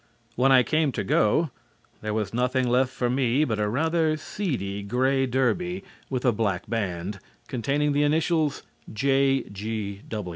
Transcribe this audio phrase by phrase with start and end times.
[0.35, 1.51] When I came to go,
[2.01, 6.67] there was nothing left for me but a rather seedy gray derby with a black
[6.67, 10.01] band, containing the initials "J.